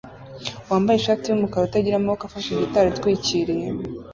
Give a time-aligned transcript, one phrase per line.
[0.69, 3.67] wambaye ishati yumukara utagira amaboko afashe gitari itwikiriye